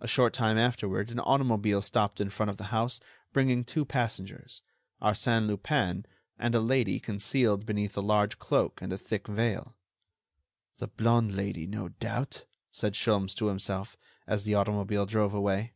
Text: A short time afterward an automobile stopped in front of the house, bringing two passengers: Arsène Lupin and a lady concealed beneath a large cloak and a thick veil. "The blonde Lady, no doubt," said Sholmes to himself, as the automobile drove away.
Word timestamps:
A 0.00 0.08
short 0.08 0.32
time 0.32 0.56
afterward 0.56 1.10
an 1.10 1.20
automobile 1.20 1.82
stopped 1.82 2.18
in 2.18 2.30
front 2.30 2.48
of 2.48 2.56
the 2.56 2.68
house, 2.72 2.98
bringing 3.34 3.62
two 3.62 3.84
passengers: 3.84 4.62
Arsène 5.02 5.46
Lupin 5.46 6.06
and 6.38 6.54
a 6.54 6.60
lady 6.60 6.98
concealed 6.98 7.66
beneath 7.66 7.94
a 7.94 8.00
large 8.00 8.38
cloak 8.38 8.80
and 8.80 8.90
a 8.90 8.96
thick 8.96 9.28
veil. 9.28 9.76
"The 10.78 10.88
blonde 10.88 11.36
Lady, 11.36 11.66
no 11.66 11.88
doubt," 11.90 12.46
said 12.72 12.94
Sholmes 12.94 13.34
to 13.34 13.48
himself, 13.48 13.98
as 14.26 14.44
the 14.44 14.54
automobile 14.54 15.04
drove 15.04 15.34
away. 15.34 15.74